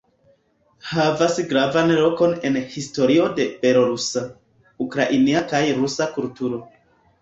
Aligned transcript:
Havas 0.91 1.37
gravan 1.51 1.93
lokon 1.99 2.33
en 2.51 2.59
historio 2.79 3.29
de 3.43 3.47
belorusa, 3.63 4.27
ukrainia 4.89 5.49
kaj 5.57 5.65
rusa 5.83 6.15
kulturo. 6.19 6.69